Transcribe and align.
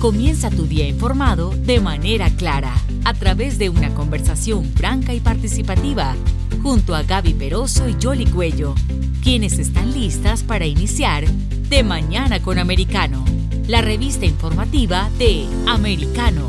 Comienza 0.00 0.48
tu 0.48 0.66
día 0.66 0.86
informado 0.86 1.50
de 1.50 1.80
manera 1.80 2.30
clara, 2.30 2.72
a 3.04 3.14
través 3.14 3.58
de 3.58 3.68
una 3.68 3.92
conversación 3.94 4.64
franca 4.64 5.12
y 5.12 5.18
participativa, 5.18 6.14
junto 6.62 6.94
a 6.94 7.02
Gaby 7.02 7.34
Peroso 7.34 7.88
y 7.88 7.96
Jolly 8.00 8.26
Cuello, 8.26 8.76
quienes 9.24 9.58
están 9.58 9.92
listas 9.92 10.44
para 10.44 10.66
iniciar 10.66 11.26
De 11.68 11.82
Mañana 11.82 12.40
con 12.40 12.60
Americano, 12.60 13.24
la 13.66 13.80
revista 13.80 14.24
informativa 14.24 15.10
de 15.18 15.46
Americano. 15.66 16.48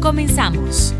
Comenzamos. 0.00 0.92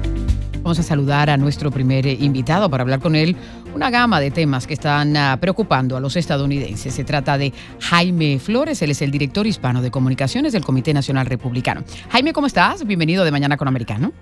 Vamos 0.62 0.78
a 0.78 0.82
saludar 0.82 1.28
a 1.28 1.36
nuestro 1.36 1.70
primer 1.70 2.06
invitado 2.06 2.70
para 2.70 2.82
hablar 2.82 3.00
con 3.00 3.14
él 3.14 3.36
una 3.74 3.90
gama 3.90 4.20
de 4.20 4.30
temas 4.30 4.66
que 4.66 4.74
están 4.74 5.16
ah, 5.16 5.38
preocupando 5.40 5.96
a 5.96 6.00
los 6.00 6.16
estadounidenses. 6.16 6.94
Se 6.94 7.04
trata 7.04 7.38
de 7.38 7.52
Jaime 7.80 8.38
Flores, 8.38 8.82
él 8.82 8.90
es 8.90 9.02
el 9.02 9.10
director 9.10 9.46
hispano 9.46 9.82
de 9.82 9.90
comunicaciones 9.90 10.52
del 10.52 10.64
Comité 10.64 10.92
Nacional 10.92 11.26
Republicano. 11.26 11.82
Jaime, 12.10 12.32
¿cómo 12.32 12.46
estás? 12.46 12.86
Bienvenido 12.86 13.24
de 13.24 13.30
Mañana 13.30 13.56
con 13.56 13.68
Americano. 13.68 14.12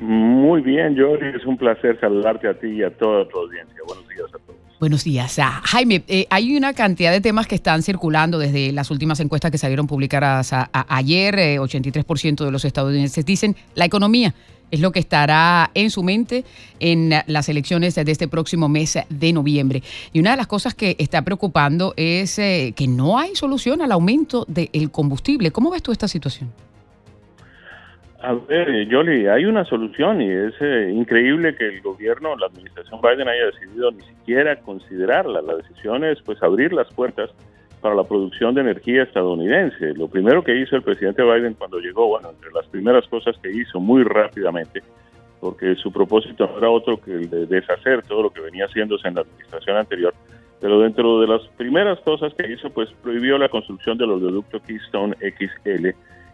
Muy 0.00 0.62
bien, 0.62 0.96
Jordi, 0.98 1.26
es 1.36 1.46
un 1.46 1.56
placer 1.56 1.98
saludarte 2.00 2.48
a 2.48 2.54
ti 2.54 2.68
y 2.68 2.82
a 2.82 2.90
toda 2.90 3.28
tu 3.28 3.38
audiencia. 3.38 3.78
Buenos 3.86 4.08
días 4.08 4.28
a 4.34 4.38
todos. 4.38 4.71
Buenos 4.82 5.04
días. 5.04 5.38
Ah, 5.38 5.60
Jaime, 5.62 6.02
eh, 6.08 6.26
hay 6.28 6.56
una 6.56 6.72
cantidad 6.72 7.12
de 7.12 7.20
temas 7.20 7.46
que 7.46 7.54
están 7.54 7.84
circulando 7.84 8.40
desde 8.40 8.72
las 8.72 8.90
últimas 8.90 9.20
encuestas 9.20 9.52
que 9.52 9.56
salieron 9.56 9.86
publicadas 9.86 10.50
ayer. 10.72 11.36
83% 11.60 12.42
eh, 12.42 12.44
de 12.46 12.50
los 12.50 12.64
estadounidenses 12.64 13.24
dicen 13.24 13.54
la 13.76 13.84
economía 13.84 14.34
es 14.72 14.80
lo 14.80 14.90
que 14.90 14.98
estará 14.98 15.70
en 15.74 15.92
su 15.92 16.02
mente 16.02 16.44
en 16.80 17.14
las 17.28 17.48
elecciones 17.48 17.94
de 17.94 18.10
este 18.10 18.26
próximo 18.26 18.68
mes 18.68 18.98
de 19.08 19.32
noviembre. 19.32 19.84
Y 20.12 20.18
una 20.18 20.32
de 20.32 20.36
las 20.36 20.48
cosas 20.48 20.74
que 20.74 20.96
está 20.98 21.22
preocupando 21.22 21.94
es 21.96 22.40
eh, 22.40 22.72
que 22.74 22.88
no 22.88 23.20
hay 23.20 23.36
solución 23.36 23.82
al 23.82 23.92
aumento 23.92 24.44
del 24.48 24.90
combustible. 24.90 25.52
¿Cómo 25.52 25.70
ves 25.70 25.84
tú 25.84 25.92
esta 25.92 26.08
situación? 26.08 26.50
A 28.22 28.34
ver, 28.34 28.86
Yoli, 28.86 29.26
hay 29.26 29.46
una 29.46 29.64
solución 29.64 30.22
y 30.22 30.30
es 30.30 30.54
eh, 30.60 30.92
increíble 30.94 31.56
que 31.56 31.66
el 31.66 31.80
gobierno, 31.80 32.36
la 32.36 32.46
administración 32.46 33.00
Biden 33.00 33.26
haya 33.26 33.46
decidido 33.46 33.90
ni 33.90 34.02
siquiera 34.02 34.60
considerarla. 34.60 35.42
La 35.42 35.56
decisión 35.56 36.04
es 36.04 36.22
pues 36.22 36.40
abrir 36.40 36.72
las 36.72 36.86
puertas 36.94 37.30
para 37.80 37.96
la 37.96 38.04
producción 38.04 38.54
de 38.54 38.60
energía 38.60 39.02
estadounidense. 39.02 39.94
Lo 39.94 40.06
primero 40.06 40.44
que 40.44 40.56
hizo 40.56 40.76
el 40.76 40.82
presidente 40.82 41.24
Biden 41.24 41.54
cuando 41.54 41.80
llegó, 41.80 42.06
bueno, 42.06 42.30
entre 42.30 42.52
las 42.52 42.64
primeras 42.68 43.08
cosas 43.08 43.36
que 43.42 43.50
hizo 43.50 43.80
muy 43.80 44.04
rápidamente, 44.04 44.84
porque 45.40 45.74
su 45.74 45.90
propósito 45.92 46.46
no 46.46 46.58
era 46.58 46.70
otro 46.70 47.00
que 47.00 47.10
el 47.10 47.28
de 47.28 47.46
deshacer 47.46 48.02
todo 48.02 48.22
lo 48.22 48.30
que 48.30 48.40
venía 48.40 48.66
haciéndose 48.66 49.08
en 49.08 49.16
la 49.16 49.22
administración 49.22 49.76
anterior, 49.76 50.14
pero 50.60 50.78
dentro 50.78 51.20
de 51.20 51.26
las 51.26 51.42
primeras 51.56 51.98
cosas 52.02 52.32
que 52.34 52.52
hizo, 52.52 52.70
pues 52.70 52.88
prohibió 53.02 53.36
la 53.36 53.48
construcción 53.48 53.98
del 53.98 54.12
oleoducto 54.12 54.62
Keystone 54.62 55.16
XL, 55.16 55.88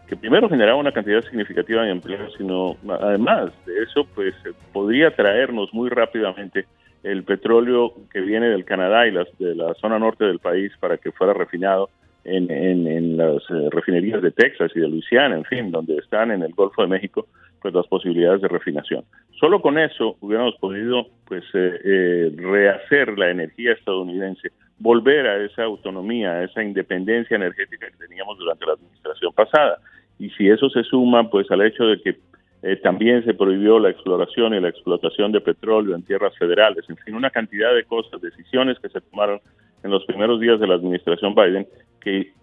que 0.09 0.17
primero 0.17 0.49
generaba 0.49 0.79
una 0.79 0.91
cantidad 0.91 1.21
significativa 1.21 1.83
de 1.83 1.91
empleo, 1.91 2.29
sino 2.35 2.75
además 2.99 3.51
de 3.67 3.83
eso, 3.83 4.07
pues 4.15 4.33
podría 4.73 5.15
traernos 5.15 5.71
muy 5.71 5.89
rápidamente 5.89 6.65
el 7.03 7.23
petróleo 7.23 7.93
que 8.11 8.19
viene 8.19 8.49
del 8.49 8.65
Canadá 8.65 9.07
y 9.07 9.11
las, 9.11 9.27
de 9.37 9.53
la 9.55 9.73
zona 9.75 9.99
norte 9.99 10.25
del 10.25 10.39
país 10.39 10.71
para 10.79 10.97
que 10.97 11.11
fuera 11.11 11.33
refinado 11.33 11.89
en, 12.23 12.49
en, 12.51 13.17
las 13.17 13.43
eh, 13.49 13.69
refinerías 13.71 14.21
de 14.21 14.31
Texas 14.31 14.71
y 14.75 14.79
de 14.79 14.89
Luisiana, 14.89 15.35
en 15.35 15.45
fin, 15.45 15.71
donde 15.71 15.97
están 15.97 16.31
en 16.31 16.41
el 16.41 16.53
Golfo 16.53 16.81
de 16.81 16.87
México, 16.87 17.27
pues 17.61 17.73
las 17.73 17.87
posibilidades 17.87 18.41
de 18.41 18.47
refinación. 18.47 19.03
Solo 19.39 19.61
con 19.61 19.77
eso 19.77 20.17
hubiéramos 20.21 20.55
podido 20.55 21.07
pues 21.25 21.43
eh, 21.53 21.79
eh, 21.83 22.31
rehacer 22.35 23.17
la 23.17 23.29
energía 23.29 23.73
estadounidense, 23.73 24.51
volver 24.79 25.27
a 25.27 25.45
esa 25.45 25.63
autonomía, 25.63 26.31
a 26.31 26.43
esa 26.43 26.63
independencia 26.63 27.35
energética 27.35 27.87
que 27.87 28.07
teníamos 28.07 28.37
durante 28.37 28.65
la 28.65 28.73
administración 28.73 29.33
pasada. 29.33 29.79
Y 30.19 30.29
si 30.31 30.49
eso 30.49 30.69
se 30.69 30.83
suma 30.83 31.29
pues 31.29 31.49
al 31.49 31.61
hecho 31.61 31.85
de 31.85 32.01
que 32.01 32.17
eh, 32.61 32.75
también 32.75 33.23
se 33.23 33.33
prohibió 33.33 33.79
la 33.79 33.89
exploración 33.89 34.53
y 34.53 34.59
la 34.59 34.67
explotación 34.67 35.31
de 35.31 35.39
petróleo 35.39 35.95
en 35.95 36.03
tierras 36.03 36.37
federales, 36.37 36.83
en 36.89 36.97
fin, 36.97 37.15
una 37.15 37.29
cantidad 37.29 37.73
de 37.73 37.85
cosas, 37.85 38.21
decisiones 38.21 38.77
que 38.79 38.89
se 38.89 38.99
tomaron 38.99 39.39
en 39.81 39.91
los 39.91 40.03
primeros 40.05 40.41
días 40.41 40.59
de 40.59 40.67
la 40.67 40.75
administración 40.75 41.33
Biden 41.33 41.67
que 42.01 42.33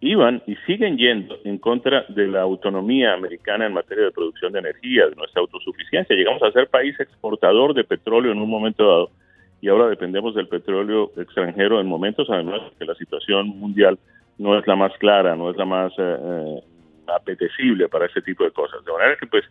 iban 0.00 0.42
y 0.46 0.56
siguen 0.66 0.96
yendo 0.96 1.36
en 1.44 1.58
contra 1.58 2.06
de 2.08 2.26
la 2.26 2.40
autonomía 2.40 3.12
americana 3.12 3.66
en 3.66 3.74
materia 3.74 4.04
de 4.04 4.12
producción 4.12 4.52
de 4.52 4.60
energía, 4.60 5.06
de 5.08 5.14
nuestra 5.14 5.42
autosuficiencia. 5.42 6.16
Llegamos 6.16 6.42
a 6.42 6.52
ser 6.52 6.68
país 6.68 6.98
exportador 6.98 7.74
de 7.74 7.84
petróleo 7.84 8.32
en 8.32 8.40
un 8.40 8.48
momento 8.48 8.82
dado 8.86 9.10
y 9.60 9.68
ahora 9.68 9.88
dependemos 9.88 10.34
del 10.34 10.48
petróleo 10.48 11.12
extranjero 11.18 11.80
en 11.80 11.86
momentos 11.86 12.28
además 12.30 12.62
que 12.78 12.86
la 12.86 12.94
situación 12.94 13.48
mundial 13.48 13.98
no 14.38 14.58
es 14.58 14.66
la 14.66 14.74
más 14.74 14.96
clara, 14.96 15.36
no 15.36 15.50
es 15.50 15.56
la 15.58 15.66
más 15.66 15.92
eh, 15.98 16.16
eh 16.18 16.62
apetecible 17.14 17.88
para 17.88 18.06
ese 18.06 18.22
tipo 18.22 18.44
de 18.44 18.50
cosas. 18.50 18.84
De 18.84 18.92
manera 18.92 19.16
que, 19.18 19.26
pues, 19.26 19.44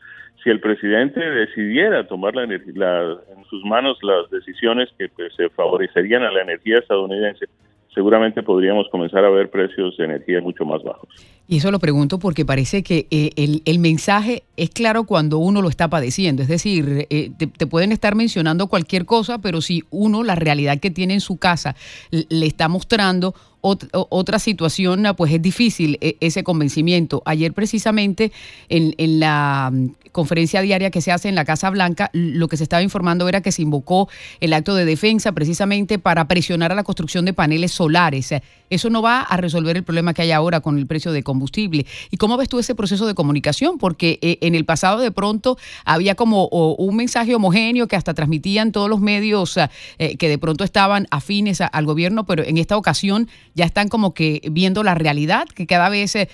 si 0.43 0.49
el 0.49 0.59
presidente 0.59 1.19
decidiera 1.19 2.07
tomar 2.07 2.35
la, 2.35 2.43
en 2.43 3.45
sus 3.49 3.63
manos 3.65 3.97
las 4.01 4.29
decisiones 4.29 4.89
que 4.97 5.09
pues, 5.09 5.33
se 5.35 5.49
favorecerían 5.49 6.23
a 6.23 6.31
la 6.31 6.41
energía 6.41 6.79
estadounidense, 6.79 7.45
seguramente 7.93 8.43
podríamos 8.43 8.87
comenzar 8.89 9.25
a 9.25 9.29
ver 9.29 9.49
precios 9.49 9.97
de 9.97 10.05
energía 10.05 10.41
mucho 10.41 10.63
más 10.63 10.81
bajos. 10.83 11.09
Y 11.47 11.57
eso 11.57 11.71
lo 11.71 11.79
pregunto 11.79 12.19
porque 12.19 12.45
parece 12.45 12.83
que 12.83 13.07
eh, 13.09 13.31
el, 13.65 13.79
mensaje 13.79 14.43
es 14.55 14.69
claro 14.69 15.05
cuando 15.05 15.39
uno 15.39 15.61
lo 15.61 15.69
está 15.69 15.89
padeciendo. 15.89 16.43
Es 16.43 16.47
decir, 16.47 17.07
eh, 17.09 17.31
te, 17.37 17.67
pueden 17.67 17.91
estar 17.91 18.13
mencionando 18.13 18.67
cualquier 18.67 19.05
cosa, 19.05 19.39
pero 19.39 19.59
si 19.59 19.83
uno, 19.89 20.23
la 20.23 20.35
realidad 20.35 20.79
que 20.79 20.91
tiene 20.91 21.15
en 21.15 21.21
su 21.21 21.39
casa, 21.39 21.75
le 22.11 22.45
está 22.45 22.67
mostrando 22.67 23.33
otra 23.61 24.39
situación, 24.39 25.05
pues 25.17 25.33
es 25.33 25.41
difícil 25.41 25.97
eh, 26.01 26.15
ese 26.19 26.43
convencimiento. 26.43 27.21
Ayer 27.25 27.53
precisamente 27.53 28.31
en, 28.69 28.93
en, 28.97 29.19
la 29.19 29.69
mm, 29.73 29.89
conferencia 30.11 30.61
diaria 30.61 30.91
que 30.91 31.01
se 31.01 31.11
hace 31.11 31.29
en 31.29 31.35
la 31.35 31.45
Casa 31.45 31.69
Blanca, 31.69 32.09
lo 32.13 32.47
que 32.47 32.57
se 32.57 32.63
estaba 32.63 32.81
informando 32.81 33.27
era 33.27 33.41
que 33.41 33.51
se 33.51 33.61
invocó 33.61 34.09
el 34.39 34.53
acto 34.53 34.75
de 34.75 34.85
defensa 34.85 35.31
precisamente 35.31 35.99
para 35.99 36.27
presionar 36.27 36.71
a 36.71 36.75
la 36.75 36.83
construcción 36.83 37.25
de 37.25 37.33
paneles 37.33 37.71
solares. 37.71 38.33
Eso 38.69 38.89
no 38.89 39.01
va 39.01 39.21
a 39.21 39.37
resolver 39.37 39.75
el 39.77 39.83
problema 39.83 40.13
que 40.13 40.21
hay 40.21 40.31
ahora 40.31 40.59
con 40.61 40.77
el 40.77 40.85
precio 40.85 41.11
de 41.11 41.23
combustible. 41.23 41.85
¿Y 42.11 42.17
cómo 42.17 42.37
ves 42.37 42.49
tú 42.49 42.59
ese 42.59 42.75
proceso 42.75 43.07
de 43.07 43.15
comunicación? 43.15 43.77
Porque 43.77 44.19
eh, 44.21 44.37
en 44.41 44.55
el 44.55 44.65
pasado 44.65 44.99
de 44.99 45.11
pronto 45.11 45.57
había 45.85 46.15
como 46.15 46.47
un 46.47 46.95
mensaje 46.95 47.35
homogéneo 47.35 47.87
que 47.87 47.95
hasta 47.95 48.13
transmitían 48.13 48.71
todos 48.71 48.89
los 48.89 48.99
medios 48.99 49.57
eh, 49.97 50.17
que 50.17 50.29
de 50.29 50.37
pronto 50.37 50.63
estaban 50.63 51.07
afines 51.11 51.61
al 51.61 51.85
gobierno, 51.85 52.25
pero 52.25 52.43
en 52.43 52.57
esta 52.57 52.77
ocasión 52.77 53.27
ya 53.55 53.65
están 53.65 53.87
como 53.87 54.13
que 54.13 54.41
viendo 54.51 54.83
la 54.83 54.95
realidad, 54.95 55.45
que 55.55 55.67
cada 55.67 55.89
vez 55.89 56.15
eh, 56.15 56.27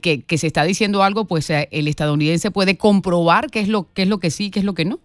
que, 0.00 0.22
que, 0.22 0.38
se 0.38 0.46
está 0.46 0.64
diciendo 0.64 1.02
algo, 1.02 1.26
pues 1.26 1.50
el 1.50 1.88
estadounidense 1.88 2.50
puede 2.50 2.76
comprobar 2.76 3.46
qué 3.50 3.60
es 3.60 3.68
lo, 3.68 3.86
qué 3.94 4.02
es 4.02 4.08
lo 4.08 4.18
que 4.18 4.30
sí, 4.30 4.50
qué 4.50 4.60
es 4.60 4.64
lo 4.64 4.74
que 4.74 4.84
no. 4.84 4.98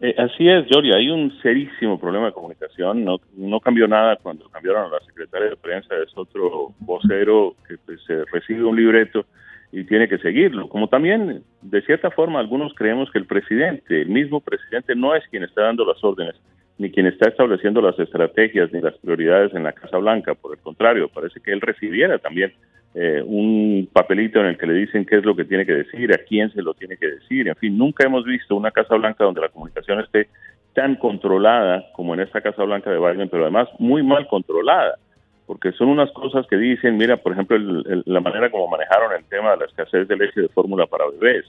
Eh, 0.00 0.14
así 0.18 0.48
es, 0.48 0.66
Gloria, 0.68 0.96
hay 0.96 1.08
un 1.08 1.32
serísimo 1.40 1.98
problema 1.98 2.26
de 2.26 2.32
comunicación, 2.32 3.04
no, 3.04 3.20
no 3.36 3.60
cambió 3.60 3.88
nada 3.88 4.16
cuando 4.16 4.48
cambiaron 4.50 4.86
a 4.86 4.96
la 4.96 5.00
secretaria 5.06 5.50
de 5.50 5.56
prensa, 5.56 5.94
es 5.96 6.12
otro 6.16 6.74
vocero 6.80 7.54
que 7.66 7.78
pues, 7.78 8.00
recibe 8.32 8.64
un 8.64 8.76
libreto 8.76 9.24
y 9.72 9.84
tiene 9.84 10.08
que 10.08 10.18
seguirlo. 10.18 10.68
Como 10.68 10.88
también, 10.88 11.42
de 11.62 11.82
cierta 11.82 12.10
forma, 12.10 12.38
algunos 12.38 12.74
creemos 12.74 13.10
que 13.10 13.18
el 13.18 13.26
presidente, 13.26 14.02
el 14.02 14.08
mismo 14.08 14.40
presidente, 14.40 14.94
no 14.94 15.14
es 15.14 15.26
quien 15.28 15.42
está 15.42 15.62
dando 15.62 15.84
las 15.84 16.02
órdenes, 16.04 16.36
ni 16.78 16.90
quien 16.90 17.06
está 17.06 17.28
estableciendo 17.28 17.80
las 17.80 17.98
estrategias 17.98 18.72
ni 18.72 18.80
las 18.80 18.94
prioridades 18.98 19.54
en 19.54 19.62
la 19.62 19.72
Casa 19.72 19.98
Blanca. 19.98 20.34
Por 20.34 20.54
el 20.54 20.60
contrario, 20.60 21.08
parece 21.08 21.40
que 21.40 21.52
él 21.52 21.60
recibiera 21.60 22.18
también 22.18 22.52
eh, 22.94 23.22
un 23.24 23.88
papelito 23.92 24.40
en 24.40 24.46
el 24.46 24.58
que 24.58 24.66
le 24.66 24.74
dicen 24.74 25.04
qué 25.04 25.16
es 25.16 25.24
lo 25.24 25.34
que 25.34 25.44
tiene 25.44 25.66
que 25.66 25.72
decir, 25.72 26.12
a 26.12 26.18
quién 26.18 26.52
se 26.52 26.62
lo 26.62 26.74
tiene 26.74 26.96
que 26.96 27.06
decir. 27.06 27.48
En 27.48 27.56
fin, 27.56 27.76
nunca 27.76 28.04
hemos 28.06 28.24
visto 28.24 28.54
una 28.56 28.70
Casa 28.70 28.94
Blanca 28.96 29.24
donde 29.24 29.40
la 29.40 29.48
comunicación 29.48 30.00
esté 30.00 30.28
tan 30.74 30.96
controlada 30.96 31.86
como 31.92 32.14
en 32.14 32.20
esta 32.20 32.40
Casa 32.40 32.62
Blanca 32.64 32.90
de 32.90 32.98
Biden, 32.98 33.28
pero 33.28 33.44
además 33.44 33.68
muy 33.78 34.02
mal 34.02 34.26
controlada, 34.26 34.96
porque 35.46 35.72
son 35.72 35.88
unas 35.88 36.10
cosas 36.12 36.46
que 36.48 36.56
dicen, 36.56 36.96
mira, 36.96 37.16
por 37.16 37.32
ejemplo, 37.32 37.56
la 37.58 38.20
manera 38.20 38.50
como 38.50 38.68
manejaron 38.68 39.12
el 39.12 39.24
tema 39.24 39.52
de 39.52 39.58
la 39.58 39.64
escasez 39.66 40.08
de 40.08 40.16
leche 40.16 40.40
de 40.40 40.48
fórmula 40.48 40.86
para 40.86 41.06
bebés. 41.06 41.44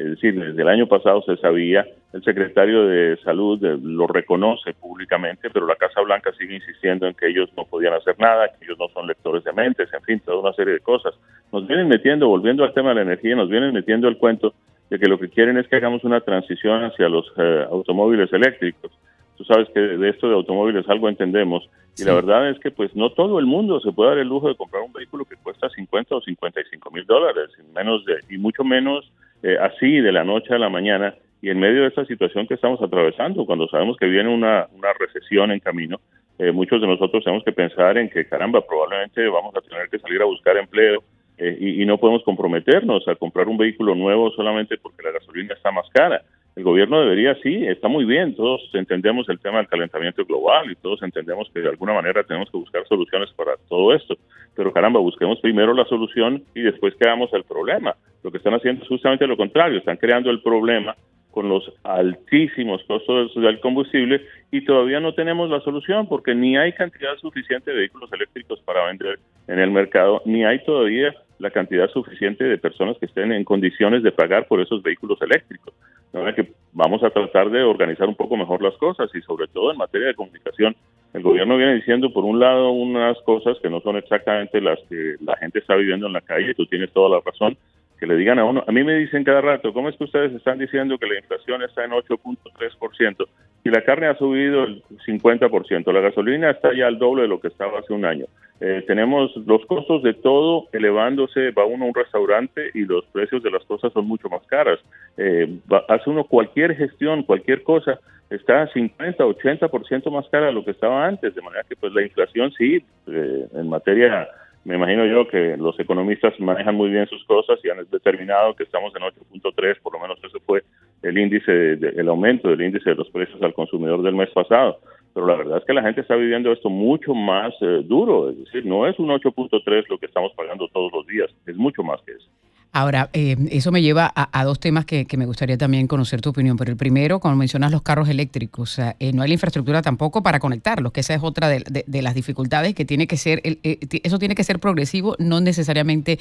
Es 0.00 0.06
decir, 0.12 0.34
desde 0.34 0.62
el 0.62 0.68
año 0.68 0.86
pasado 0.86 1.20
se 1.22 1.36
sabía, 1.36 1.86
el 2.14 2.24
secretario 2.24 2.86
de 2.86 3.18
Salud 3.18 3.62
eh, 3.62 3.78
lo 3.82 4.06
reconoce 4.06 4.72
públicamente, 4.72 5.50
pero 5.50 5.66
la 5.66 5.76
Casa 5.76 6.00
Blanca 6.00 6.32
sigue 6.38 6.54
insistiendo 6.54 7.06
en 7.06 7.12
que 7.12 7.28
ellos 7.28 7.50
no 7.54 7.66
podían 7.66 7.92
hacer 7.92 8.18
nada, 8.18 8.48
que 8.48 8.64
ellos 8.64 8.78
no 8.78 8.88
son 8.88 9.06
lectores 9.06 9.44
de 9.44 9.52
mentes, 9.52 9.92
en 9.92 10.00
fin, 10.02 10.20
toda 10.20 10.38
una 10.38 10.54
serie 10.54 10.72
de 10.72 10.80
cosas. 10.80 11.12
Nos 11.52 11.66
vienen 11.66 11.86
metiendo, 11.86 12.28
volviendo 12.28 12.64
al 12.64 12.72
tema 12.72 12.88
de 12.90 12.94
la 12.94 13.02
energía, 13.02 13.36
nos 13.36 13.50
vienen 13.50 13.74
metiendo 13.74 14.08
el 14.08 14.16
cuento 14.16 14.54
de 14.88 14.98
que 14.98 15.06
lo 15.06 15.18
que 15.18 15.28
quieren 15.28 15.58
es 15.58 15.68
que 15.68 15.76
hagamos 15.76 16.02
una 16.02 16.22
transición 16.22 16.82
hacia 16.82 17.10
los 17.10 17.30
eh, 17.36 17.66
automóviles 17.70 18.32
eléctricos. 18.32 18.90
Tú 19.36 19.44
sabes 19.44 19.68
que 19.74 19.80
de 19.80 20.08
esto 20.08 20.28
de 20.28 20.34
automóviles 20.34 20.88
algo 20.88 21.10
entendemos 21.10 21.68
y 21.98 22.04
la 22.04 22.14
verdad 22.14 22.48
es 22.48 22.58
que 22.58 22.70
pues 22.70 22.94
no 22.96 23.10
todo 23.10 23.38
el 23.38 23.46
mundo 23.46 23.80
se 23.80 23.92
puede 23.92 24.10
dar 24.10 24.18
el 24.18 24.28
lujo 24.28 24.48
de 24.48 24.54
comprar 24.54 24.82
un 24.82 24.92
vehículo 24.92 25.24
que 25.26 25.36
cuesta 25.36 25.68
50 25.68 26.14
o 26.14 26.20
55 26.20 26.90
mil 26.90 27.04
dólares, 27.04 27.50
menos 27.74 28.04
de, 28.06 28.20
y 28.30 28.38
mucho 28.38 28.64
menos 28.64 29.10
eh, 29.42 29.56
así 29.60 30.00
de 30.00 30.12
la 30.12 30.24
noche 30.24 30.54
a 30.54 30.58
la 30.58 30.68
mañana 30.68 31.14
y 31.42 31.50
en 31.50 31.58
medio 31.58 31.82
de 31.82 31.88
esta 31.88 32.04
situación 32.04 32.46
que 32.46 32.54
estamos 32.54 32.82
atravesando, 32.82 33.46
cuando 33.46 33.66
sabemos 33.68 33.96
que 33.96 34.06
viene 34.06 34.28
una, 34.28 34.66
una 34.74 34.92
recesión 34.98 35.50
en 35.50 35.60
camino, 35.60 36.00
eh, 36.38 36.52
muchos 36.52 36.80
de 36.80 36.86
nosotros 36.86 37.24
tenemos 37.24 37.44
que 37.44 37.52
pensar 37.52 37.98
en 37.98 38.08
que, 38.08 38.26
caramba, 38.26 38.66
probablemente 38.66 39.26
vamos 39.28 39.54
a 39.54 39.60
tener 39.60 39.88
que 39.88 39.98
salir 39.98 40.22
a 40.22 40.26
buscar 40.26 40.56
empleo 40.56 41.02
eh, 41.38 41.56
y, 41.58 41.84
no 41.86 41.98
podemos 41.98 42.22
comprometernos 42.22 43.06
a 43.08 43.14
comprar 43.14 43.48
un 43.48 43.56
vehículo 43.56 43.94
nuevo 43.94 44.30
solamente 44.32 44.76
porque 44.76 45.02
la 45.02 45.12
gasolina 45.12 45.54
está 45.54 45.70
más 45.70 45.86
cara. 45.92 46.22
El 46.60 46.64
gobierno 46.64 47.00
debería, 47.00 47.34
sí, 47.36 47.66
está 47.66 47.88
muy 47.88 48.04
bien, 48.04 48.36
todos 48.36 48.60
entendemos 48.74 49.26
el 49.30 49.40
tema 49.40 49.56
del 49.56 49.66
calentamiento 49.66 50.26
global 50.26 50.70
y 50.70 50.74
todos 50.74 51.02
entendemos 51.02 51.48
que 51.54 51.60
de 51.60 51.70
alguna 51.70 51.94
manera 51.94 52.22
tenemos 52.22 52.50
que 52.50 52.58
buscar 52.58 52.86
soluciones 52.86 53.30
para 53.32 53.52
todo 53.66 53.94
esto, 53.94 54.14
pero 54.54 54.70
caramba, 54.70 55.00
busquemos 55.00 55.40
primero 55.40 55.72
la 55.72 55.86
solución 55.86 56.44
y 56.54 56.60
después 56.60 56.92
creamos 56.98 57.32
el 57.32 57.44
problema. 57.44 57.94
Lo 58.22 58.30
que 58.30 58.36
están 58.36 58.52
haciendo 58.52 58.82
es 58.82 58.88
justamente 58.90 59.26
lo 59.26 59.38
contrario, 59.38 59.78
están 59.78 59.96
creando 59.96 60.30
el 60.30 60.42
problema 60.42 60.94
con 61.30 61.48
los 61.48 61.64
altísimos 61.82 62.84
costos 62.84 63.34
del 63.36 63.58
combustible 63.60 64.20
y 64.50 64.62
todavía 64.62 65.00
no 65.00 65.14
tenemos 65.14 65.48
la 65.48 65.60
solución 65.60 66.08
porque 66.08 66.34
ni 66.34 66.58
hay 66.58 66.74
cantidad 66.74 67.16
suficiente 67.22 67.70
de 67.70 67.78
vehículos 67.78 68.12
eléctricos 68.12 68.60
para 68.66 68.84
vender 68.84 69.18
en 69.48 69.60
el 69.60 69.70
mercado, 69.70 70.20
ni 70.26 70.44
hay 70.44 70.62
todavía 70.62 71.14
la 71.38 71.50
cantidad 71.50 71.88
suficiente 71.88 72.44
de 72.44 72.58
personas 72.58 72.98
que 72.98 73.06
estén 73.06 73.32
en 73.32 73.44
condiciones 73.44 74.02
de 74.02 74.12
pagar 74.12 74.46
por 74.46 74.60
esos 74.60 74.82
vehículos 74.82 75.18
eléctricos. 75.22 75.72
Que 76.12 76.52
vamos 76.72 77.02
a 77.02 77.10
tratar 77.10 77.50
de 77.50 77.62
organizar 77.62 78.08
un 78.08 78.14
poco 78.14 78.36
mejor 78.36 78.62
las 78.62 78.76
cosas 78.76 79.10
y 79.14 79.20
sobre 79.22 79.46
todo 79.48 79.72
en 79.72 79.78
materia 79.78 80.08
de 80.08 80.14
comunicación. 80.14 80.76
El 81.12 81.22
gobierno 81.22 81.56
viene 81.56 81.74
diciendo, 81.74 82.12
por 82.12 82.24
un 82.24 82.38
lado, 82.38 82.70
unas 82.70 83.18
cosas 83.22 83.58
que 83.60 83.68
no 83.68 83.80
son 83.80 83.96
exactamente 83.96 84.60
las 84.60 84.78
que 84.88 85.16
la 85.20 85.36
gente 85.36 85.58
está 85.58 85.74
viviendo 85.74 86.06
en 86.06 86.12
la 86.12 86.20
calle, 86.20 86.54
tú 86.54 86.66
tienes 86.66 86.92
toda 86.92 87.16
la 87.16 87.22
razón, 87.24 87.56
que 88.00 88.06
le 88.06 88.16
digan 88.16 88.38
a 88.38 88.46
uno, 88.46 88.64
a 88.66 88.72
mí 88.72 88.82
me 88.82 88.94
dicen 88.94 89.24
cada 89.24 89.42
rato, 89.42 89.74
¿cómo 89.74 89.90
es 89.90 89.96
que 89.96 90.04
ustedes 90.04 90.32
están 90.32 90.58
diciendo 90.58 90.96
que 90.96 91.06
la 91.06 91.18
inflación 91.18 91.62
está 91.62 91.84
en 91.84 91.90
8.3%? 91.90 93.28
Y 93.62 93.68
la 93.68 93.82
carne 93.82 94.06
ha 94.06 94.16
subido 94.16 94.64
el 94.64 94.82
50%, 95.06 95.92
la 95.92 96.00
gasolina 96.00 96.50
está 96.50 96.74
ya 96.74 96.86
al 96.86 96.98
doble 96.98 97.22
de 97.22 97.28
lo 97.28 97.40
que 97.40 97.48
estaba 97.48 97.78
hace 97.78 97.92
un 97.92 98.06
año. 98.06 98.24
Eh, 98.62 98.84
tenemos 98.86 99.36
los 99.46 99.64
costos 99.66 100.02
de 100.02 100.14
todo 100.14 100.68
elevándose, 100.72 101.50
va 101.50 101.66
uno 101.66 101.84
a 101.84 101.88
un 101.88 101.94
restaurante 101.94 102.70
y 102.72 102.86
los 102.86 103.04
precios 103.06 103.42
de 103.42 103.50
las 103.50 103.64
cosas 103.64 103.92
son 103.92 104.06
mucho 104.06 104.30
más 104.30 104.46
caras. 104.46 104.80
Eh, 105.18 105.58
hace 105.88 106.08
uno 106.08 106.24
cualquier 106.24 106.76
gestión, 106.76 107.22
cualquier 107.22 107.62
cosa, 107.62 108.00
está 108.30 108.66
50, 108.68 109.24
80% 109.24 110.10
más 110.10 110.26
cara 110.28 110.46
de 110.46 110.52
lo 110.52 110.64
que 110.64 110.70
estaba 110.70 111.06
antes, 111.06 111.34
de 111.34 111.42
manera 111.42 111.64
que 111.68 111.76
pues 111.76 111.92
la 111.92 112.02
inflación 112.02 112.50
sí, 112.52 112.82
eh, 113.08 113.46
en 113.54 113.68
materia 113.68 114.28
me 114.64 114.76
imagino 114.76 115.06
yo 115.06 115.26
que 115.26 115.56
los 115.56 115.78
economistas 115.80 116.38
manejan 116.38 116.74
muy 116.74 116.90
bien 116.90 117.06
sus 117.06 117.24
cosas 117.24 117.58
y 117.64 117.70
han 117.70 117.78
determinado 117.90 118.54
que 118.54 118.64
estamos 118.64 118.92
en 118.94 119.02
8.3, 119.02 119.80
por 119.80 119.94
lo 119.94 120.00
menos 120.00 120.18
ese 120.22 120.38
fue 120.40 120.62
el 121.02 121.16
índice, 121.16 121.72
el 121.72 122.08
aumento 122.08 122.48
del 122.48 122.60
índice 122.60 122.90
de 122.90 122.96
los 122.96 123.08
precios 123.10 123.40
al 123.42 123.54
consumidor 123.54 124.02
del 124.02 124.14
mes 124.14 124.30
pasado. 124.30 124.80
Pero 125.14 125.26
la 125.26 125.34
verdad 125.34 125.58
es 125.58 125.64
que 125.64 125.72
la 125.72 125.82
gente 125.82 126.02
está 126.02 126.14
viviendo 126.14 126.52
esto 126.52 126.68
mucho 126.68 127.14
más 127.14 127.52
eh, 127.62 127.82
duro, 127.84 128.30
es 128.30 128.38
decir, 128.38 128.64
no 128.64 128.86
es 128.86 128.98
un 128.98 129.08
8.3 129.08 129.84
lo 129.88 129.98
que 129.98 130.06
estamos 130.06 130.32
pagando 130.34 130.68
todos 130.68 130.92
los 130.92 131.06
días, 131.06 131.30
es 131.46 131.56
mucho 131.56 131.82
más 131.82 132.00
que 132.02 132.12
eso. 132.12 132.29
Ahora, 132.72 133.10
eh, 133.12 133.36
eso 133.50 133.72
me 133.72 133.82
lleva 133.82 134.12
a, 134.14 134.44
dos 134.44 134.60
temas 134.60 134.84
que, 134.84 135.04
me 135.16 135.26
gustaría 135.26 135.58
también 135.58 135.88
conocer 135.88 136.20
tu 136.20 136.30
opinión. 136.30 136.56
Pero 136.56 136.70
el 136.70 136.76
primero, 136.76 137.18
como 137.18 137.34
mencionas, 137.34 137.72
los 137.72 137.82
carros 137.82 138.08
eléctricos. 138.08 138.78
Eh, 138.78 139.12
no 139.12 139.22
hay 139.22 139.28
la 139.28 139.34
infraestructura 139.34 139.82
tampoco 139.82 140.22
para 140.22 140.38
conectarlos, 140.38 140.92
que 140.92 141.00
esa 141.00 141.14
es 141.14 141.20
otra 141.22 141.48
de, 141.48 142.02
las 142.02 142.14
dificultades 142.14 142.74
que 142.74 142.84
tiene 142.84 143.08
que 143.08 143.16
ser, 143.16 143.40
eh, 143.44 143.78
eso 144.04 144.18
tiene 144.20 144.36
que 144.36 144.44
ser 144.44 144.60
progresivo, 144.60 145.16
no 145.18 145.40
necesariamente 145.40 146.18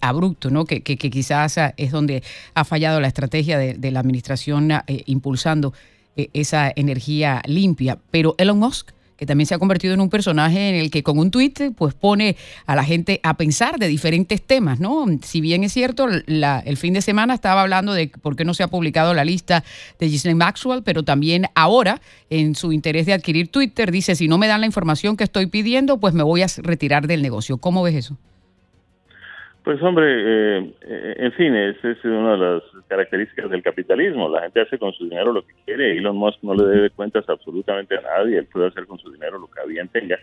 abrupto, 0.00 0.50
¿no? 0.50 0.64
Que, 0.64 0.82
que, 0.82 0.96
quizás 0.96 1.58
es 1.76 1.92
donde 1.92 2.22
ha 2.54 2.64
fallado 2.64 3.00
la 3.00 3.08
estrategia 3.08 3.56
de, 3.58 3.90
la 3.90 4.00
administración 4.00 4.72
impulsando 5.06 5.72
esa 6.16 6.72
energía 6.74 7.40
limpia. 7.46 7.98
Pero 8.10 8.34
Elon 8.38 8.58
Musk 8.58 8.90
que 9.16 9.26
también 9.26 9.46
se 9.46 9.54
ha 9.54 9.58
convertido 9.58 9.94
en 9.94 10.00
un 10.00 10.10
personaje 10.10 10.68
en 10.68 10.74
el 10.74 10.90
que 10.90 11.02
con 11.02 11.18
un 11.18 11.30
tuit 11.30 11.60
pues 11.76 11.94
pone 11.94 12.36
a 12.66 12.74
la 12.74 12.84
gente 12.84 13.20
a 13.22 13.36
pensar 13.36 13.78
de 13.78 13.88
diferentes 13.88 14.42
temas, 14.42 14.80
¿no? 14.80 15.06
Si 15.22 15.40
bien 15.40 15.64
es 15.64 15.72
cierto, 15.72 16.08
el 16.08 16.76
fin 16.76 16.94
de 16.94 17.02
semana 17.02 17.34
estaba 17.34 17.62
hablando 17.62 17.92
de 17.92 18.08
por 18.08 18.36
qué 18.36 18.44
no 18.44 18.54
se 18.54 18.62
ha 18.62 18.68
publicado 18.68 19.14
la 19.14 19.24
lista 19.24 19.64
de 19.98 20.08
Ghislaine 20.08 20.38
Maxwell, 20.38 20.82
pero 20.82 21.02
también 21.02 21.46
ahora, 21.54 22.00
en 22.30 22.54
su 22.54 22.72
interés 22.72 23.06
de 23.06 23.12
adquirir 23.12 23.48
Twitter, 23.48 23.92
dice, 23.92 24.16
si 24.16 24.28
no 24.28 24.38
me 24.38 24.48
dan 24.48 24.60
la 24.60 24.66
información 24.66 25.16
que 25.16 25.24
estoy 25.24 25.46
pidiendo, 25.46 25.98
pues 25.98 26.14
me 26.14 26.22
voy 26.22 26.42
a 26.42 26.46
retirar 26.58 27.06
del 27.06 27.22
negocio. 27.22 27.58
¿Cómo 27.58 27.82
ves 27.82 27.94
eso? 27.94 28.18
Pues 29.64 29.82
hombre, 29.82 30.04
eh, 30.06 30.74
eh, 30.82 31.14
en 31.16 31.32
fin, 31.32 31.56
esa 31.56 31.90
es 31.90 32.04
una 32.04 32.32
de 32.32 32.36
las 32.36 32.62
características 32.86 33.50
del 33.50 33.62
capitalismo. 33.62 34.28
La 34.28 34.42
gente 34.42 34.60
hace 34.60 34.78
con 34.78 34.92
su 34.92 35.04
dinero 35.04 35.32
lo 35.32 35.40
que 35.40 35.54
quiere. 35.64 35.96
Elon 35.96 36.18
Musk 36.18 36.42
no 36.42 36.54
le 36.54 36.64
debe 36.66 36.90
cuentas 36.90 37.26
absolutamente 37.30 37.96
a 37.96 38.02
nadie. 38.02 38.36
Él 38.36 38.46
puede 38.52 38.66
hacer 38.66 38.86
con 38.86 38.98
su 38.98 39.10
dinero 39.10 39.38
lo 39.38 39.46
que 39.46 39.66
bien 39.66 39.88
tenga. 39.88 40.18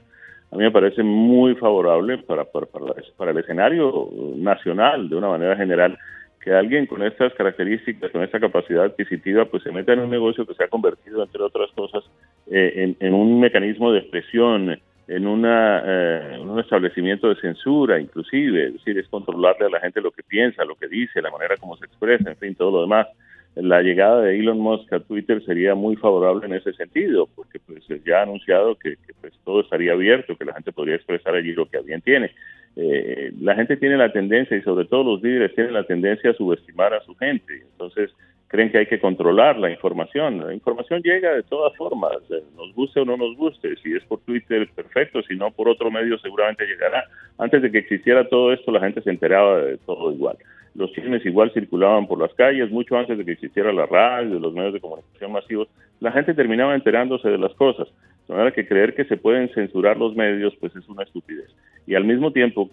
A 0.52 0.56
mí 0.56 0.62
me 0.62 0.70
parece 0.70 1.02
muy 1.02 1.56
favorable 1.56 2.20
para, 2.20 2.46
para, 2.46 2.68
para, 2.68 3.32
el 3.32 3.38
escenario 3.40 4.10
nacional, 4.36 5.10
de 5.10 5.16
una 5.16 5.30
manera 5.30 5.56
general, 5.56 5.98
que 6.40 6.52
alguien 6.54 6.86
con 6.86 7.02
estas 7.02 7.34
características, 7.34 8.12
con 8.12 8.22
esta 8.22 8.40
capacidad 8.40 8.84
adquisitiva, 8.84 9.46
pues 9.46 9.64
se 9.64 9.72
meta 9.72 9.94
en 9.94 10.02
un 10.02 10.12
negocio 10.12 10.46
que 10.46 10.54
se 10.54 10.66
ha 10.66 10.68
convertido, 10.68 11.24
entre 11.24 11.42
otras 11.42 11.72
cosas, 11.72 12.04
eh, 12.52 12.74
en, 12.76 12.96
en 13.00 13.14
un 13.16 13.40
mecanismo 13.40 13.92
de 13.92 14.00
expresión 14.02 14.80
en 15.08 15.28
una, 15.28 15.84
eh, 15.86 16.40
un 16.40 16.60
establecimiento 16.60 17.30
de 17.30 17.36
censura, 17.36 18.00
inclusive, 18.00 18.68
es 18.68 18.74
decir, 18.74 18.98
es 18.98 19.08
controlarle 19.08 19.66
a 19.66 19.70
la 19.70 19.80
gente 19.80 20.02
lo 20.02 20.12
que 20.12 20.24
piensa, 20.24 20.64
lo 20.64 20.76
que 20.76 20.88
dice, 20.88 21.22
la 21.22 21.32
manera 21.32 21.58
como 21.58 21.76
se 21.78 21.86
expresa, 21.86 22.30
en 22.30 22.38
fin, 22.38 22.56
todo 22.56 22.72
lo 22.72 22.82
demás. 22.82 23.08
La 23.56 23.82
llegada 23.82 24.22
de 24.22 24.40
Elon 24.40 24.60
Musk 24.60 24.94
a 24.94 25.02
Twitter 25.02 25.44
sería 25.44 25.76
muy 25.76 25.98
favorable 25.98 26.46
en 26.46 26.54
ese 26.54 26.72
sentido, 26.74 27.28
porque 27.36 27.60
pues 27.60 27.84
ya 28.06 28.20
ha 28.20 28.24
anunciado 28.24 28.76
que, 28.76 28.96
pues, 29.20 29.34
todo 29.44 29.62
estaría 29.62 29.92
abierto, 29.92 30.38
que 30.38 30.46
la 30.46 30.54
gente 30.54 30.72
podría 30.72 30.96
expresar 30.96 31.36
allí 31.36 31.52
lo 31.52 31.66
que 31.66 31.82
bien 31.82 32.02
tiene. 32.02 32.32
Eh, 32.78 33.34
la 33.42 33.56
gente 33.56 33.76
tiene 33.76 33.98
la 33.98 34.14
tendencia, 34.14 34.56
y 34.56 34.62
sobre 34.62 34.86
todo 34.86 35.04
los 35.04 35.22
líderes 35.22 35.54
tienen 35.54 35.74
la 35.74 35.84
tendencia 35.84 36.32
a 36.32 36.36
subestimar 36.36 36.94
a 36.94 37.04
su 37.04 37.14
gente. 37.16 37.64
Entonces, 37.74 38.12
creen 38.52 38.70
que 38.70 38.80
hay 38.80 38.86
que 38.86 39.00
controlar 39.00 39.58
la 39.58 39.72
información. 39.72 40.46
La 40.46 40.54
información 40.54 41.02
llega 41.02 41.32
de 41.34 41.44
todas 41.44 41.74
formas, 41.78 42.18
eh, 42.30 42.44
nos 42.58 42.76
guste 42.76 43.00
o 43.00 43.06
no 43.06 43.16
nos 43.16 43.38
guste. 43.38 43.78
Si 43.78 43.94
es 43.94 44.04
por 44.04 44.20
Twitter, 44.20 44.70
perfecto, 44.76 45.22
si 45.24 45.38
no 45.38 45.52
por 45.52 45.70
otro 45.70 45.90
medio, 45.90 46.18
seguramente 46.18 46.66
llegará. 46.66 47.06
Antes 47.38 47.62
de 47.62 47.72
que 47.72 47.78
existiera 47.78 48.28
todo 48.28 48.52
esto, 48.52 48.70
la 48.74 48.82
gente 48.82 49.02
se 49.02 49.10
enteraba 49.10 49.60
de 49.60 49.78
todo 49.78 50.12
igual. 50.12 50.38
Los 50.76 50.92
chismes 50.92 51.26
igual 51.26 51.52
circulaban 51.54 52.08
por 52.08 52.20
las 52.20 52.34
calles, 52.34 52.70
mucho 52.72 52.98
antes 52.98 53.18
de 53.18 53.24
que 53.24 53.32
existiera 53.32 53.72
la 53.72 53.86
radio, 53.86 54.38
los 54.38 54.54
medios 54.54 54.74
de 54.74 54.82
comunicación 54.82 55.32
masivos. 55.32 55.70
La 56.02 56.12
gente 56.12 56.34
terminaba 56.34 56.76
enterándose 56.76 57.30
de 57.30 57.38
las 57.38 57.54
cosas. 57.54 57.88
De 58.28 58.34
manera 58.34 58.52
que 58.52 58.68
creer 58.68 58.96
que 58.96 59.06
se 59.06 59.16
pueden 59.16 59.48
censurar 59.54 59.96
los 59.96 60.14
medios, 60.14 60.54
pues 60.60 60.76
es 60.76 60.88
una 60.90 61.04
estupidez. 61.04 61.50
Y 61.88 61.96
al 61.96 62.04
mismo 62.04 62.32
tiempo, 62.34 62.70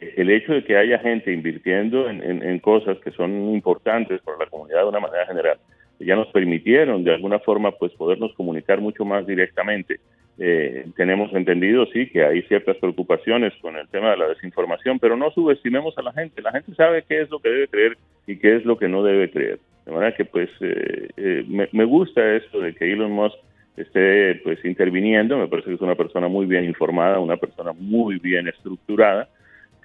el 0.00 0.30
hecho 0.30 0.52
de 0.52 0.64
que 0.64 0.76
haya 0.76 0.98
gente 0.98 1.32
invirtiendo 1.32 2.08
en, 2.08 2.58
cosas 2.60 2.98
que 2.98 3.10
son 3.10 3.50
importantes 3.50 4.20
para 4.22 4.38
la 4.38 4.46
comunidad 4.46 4.82
de 4.82 4.88
una 4.88 5.00
manera 5.00 5.26
general, 5.26 5.58
ya 5.98 6.16
nos 6.16 6.28
permitieron 6.28 7.04
de 7.04 7.14
alguna 7.14 7.38
forma 7.40 7.72
pues 7.72 7.92
podernos 7.92 8.32
comunicar 8.34 8.80
mucho 8.80 9.04
más 9.04 9.26
directamente. 9.26 10.00
Eh, 10.38 10.86
tenemos 10.96 11.30
entendido, 11.34 11.84
sí, 11.92 12.06
que 12.06 12.24
hay 12.24 12.40
ciertas 12.42 12.78
preocupaciones 12.78 13.52
con 13.60 13.76
el 13.76 13.86
tema 13.88 14.12
de 14.12 14.16
la 14.16 14.28
desinformación, 14.28 14.98
pero 14.98 15.16
no 15.16 15.30
subestimemos 15.32 15.96
a 15.98 16.02
la 16.02 16.12
gente. 16.14 16.40
La 16.40 16.52
gente 16.52 16.74
sabe 16.74 17.04
qué 17.06 17.20
es 17.20 17.30
lo 17.30 17.40
que 17.40 17.50
debe 17.50 17.68
creer 17.68 17.98
y 18.26 18.36
qué 18.36 18.56
es 18.56 18.64
lo 18.64 18.78
que 18.78 18.88
no 18.88 19.02
debe 19.02 19.30
creer. 19.30 19.58
De 19.84 19.92
manera 19.92 20.16
que 20.16 20.24
pues 20.24 20.48
eh, 20.62 21.08
eh, 21.18 21.44
me, 21.46 21.68
me, 21.72 21.84
gusta 21.84 22.36
esto 22.36 22.60
de 22.60 22.74
que 22.74 22.90
Elon 22.90 23.12
Musk 23.12 23.36
esté 23.76 24.36
pues 24.36 24.64
interviniendo, 24.64 25.36
me 25.36 25.48
parece 25.48 25.68
que 25.68 25.74
es 25.74 25.80
una 25.82 25.94
persona 25.94 26.28
muy 26.28 26.46
bien 26.46 26.64
informada, 26.64 27.18
una 27.18 27.36
persona 27.36 27.72
muy 27.72 28.18
bien 28.18 28.48
estructurada, 28.48 29.28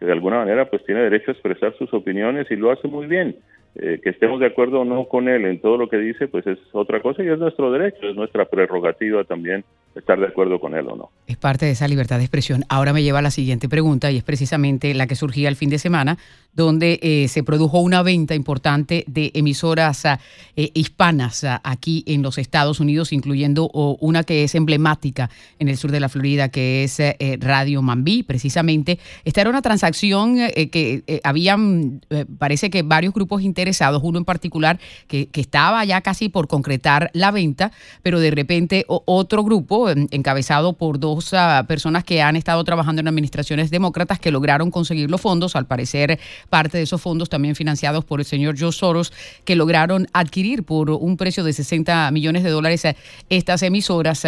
de 0.05 0.11
alguna 0.11 0.37
manera 0.37 0.69
pues 0.69 0.83
tiene 0.85 1.01
derecho 1.01 1.31
a 1.31 1.33
expresar 1.33 1.75
sus 1.77 1.93
opiniones 1.93 2.49
y 2.49 2.55
lo 2.55 2.71
hace 2.71 2.87
muy 2.87 3.07
bien. 3.07 3.35
Eh, 3.77 3.99
que 4.01 4.11
estemos 4.11 4.39
de 4.39 4.45
acuerdo 4.45 4.81
o 4.81 4.85
no 4.85 5.03
con 5.05 5.27
él 5.27 5.43
en 5.45 5.59
todo 5.59 5.75
lo 5.75 5.89
que 5.89 5.97
dice, 5.97 6.29
pues 6.29 6.47
es 6.47 6.57
otra 6.71 7.01
cosa 7.01 7.23
y 7.23 7.27
es 7.27 7.37
nuestro 7.37 7.73
derecho, 7.73 8.07
es 8.07 8.15
nuestra 8.15 8.45
prerrogativa 8.45 9.25
también 9.25 9.65
estar 9.95 10.19
de 10.19 10.27
acuerdo 10.27 10.59
con 10.59 10.75
él 10.75 10.87
o 10.87 10.95
no. 10.95 11.11
Es 11.27 11.37
parte 11.37 11.65
de 11.65 11.71
esa 11.71 11.87
libertad 11.87 12.17
de 12.17 12.23
expresión. 12.23 12.65
Ahora 12.69 12.93
me 12.93 13.03
lleva 13.03 13.19
a 13.19 13.21
la 13.21 13.31
siguiente 13.31 13.69
pregunta 13.69 14.11
y 14.11 14.17
es 14.17 14.23
precisamente 14.23 14.93
la 14.93 15.07
que 15.07 15.15
surgía 15.15 15.49
el 15.49 15.55
fin 15.55 15.69
de 15.69 15.79
semana, 15.79 16.17
donde 16.53 16.99
eh, 17.01 17.27
se 17.27 17.43
produjo 17.43 17.79
una 17.79 18.01
venta 18.01 18.33
importante 18.33 19.03
de 19.07 19.31
emisoras 19.33 20.05
ah, 20.05 20.19
eh, 20.55 20.71
hispanas 20.73 21.43
ah, 21.43 21.61
aquí 21.63 22.03
en 22.07 22.21
los 22.21 22.37
Estados 22.37 22.79
Unidos, 22.79 23.11
incluyendo 23.11 23.69
una 23.99 24.23
que 24.23 24.43
es 24.43 24.55
emblemática 24.55 25.29
en 25.59 25.67
el 25.67 25.77
sur 25.77 25.91
de 25.91 25.99
la 25.99 26.09
Florida, 26.09 26.49
que 26.49 26.83
es 26.83 27.01
Radio 27.39 27.81
Mambí, 27.81 28.23
precisamente. 28.23 28.99
Esta 29.23 29.41
era 29.41 29.49
una 29.49 29.61
transacción 29.61 30.35
que 30.35 31.21
habían, 31.23 32.01
parece 32.37 32.69
que 32.69 32.83
varios 32.83 33.13
grupos 33.13 33.41
interesados 33.41 34.01
uno 34.03 34.17
en 34.19 34.25
particular 34.25 34.79
que, 35.07 35.29
estaba 35.33 35.85
ya 35.85 36.01
casi 36.01 36.29
por 36.29 36.47
concretar 36.47 37.11
la 37.13 37.29
venta, 37.29 37.71
pero 38.01 38.19
de 38.19 38.31
repente 38.31 38.85
otro 38.87 39.43
grupo 39.43 39.84
encabezado 39.89 40.73
por 40.73 40.99
dos 40.99 41.33
ah, 41.33 41.65
personas 41.67 42.03
que 42.03 42.21
han 42.21 42.35
estado 42.35 42.63
trabajando 42.63 43.01
en 43.01 43.07
administraciones 43.07 43.69
demócratas 43.71 44.19
que 44.19 44.31
lograron 44.31 44.71
conseguir 44.71 45.09
los 45.09 45.21
fondos, 45.21 45.55
al 45.55 45.65
parecer 45.65 46.19
parte 46.49 46.77
de 46.77 46.83
esos 46.83 47.01
fondos 47.01 47.29
también 47.29 47.55
financiados 47.55 48.05
por 48.05 48.19
el 48.19 48.25
señor 48.25 48.55
Joe 48.59 48.71
Soros, 48.71 49.13
que 49.43 49.55
lograron 49.55 50.07
adquirir 50.13 50.63
por 50.63 50.89
un 50.89 51.17
precio 51.17 51.43
de 51.43 51.53
60 51.53 52.11
millones 52.11 52.43
de 52.43 52.49
dólares 52.49 52.83
estas 53.29 53.63
emisoras. 53.63 54.25